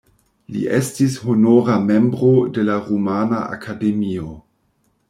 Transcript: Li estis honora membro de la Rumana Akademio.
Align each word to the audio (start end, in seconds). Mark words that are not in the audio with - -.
Li 0.53 0.61
estis 0.77 1.17
honora 1.27 1.75
membro 1.91 2.33
de 2.57 2.67
la 2.71 2.81
Rumana 2.89 3.45
Akademio. 3.59 4.35